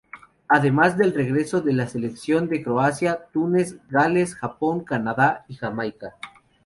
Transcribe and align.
Además 0.47 0.97
del 0.97 1.13
regreso 1.13 1.61
de 1.61 1.73
las 1.73 1.91
selecciones 1.91 2.49
de 2.49 2.63
Croacia, 2.63 3.27
Túnez, 3.31 3.77
Gales, 3.87 4.33
Japón, 4.33 4.83
Canadá 4.83 5.45
y 5.47 5.53
Jamaica. 5.53 6.15